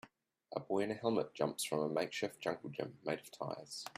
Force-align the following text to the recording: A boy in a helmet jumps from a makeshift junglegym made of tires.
A 0.55 0.59
boy 0.59 0.79
in 0.79 0.89
a 0.89 0.95
helmet 0.95 1.31
jumps 1.35 1.63
from 1.63 1.81
a 1.81 1.87
makeshift 1.87 2.41
junglegym 2.43 2.93
made 3.05 3.19
of 3.19 3.29
tires. 3.29 3.85